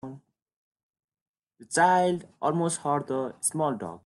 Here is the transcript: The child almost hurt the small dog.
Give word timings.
The 1.59 1.65
child 1.69 2.25
almost 2.41 2.77
hurt 2.79 3.05
the 3.05 3.35
small 3.39 3.73
dog. 3.75 3.99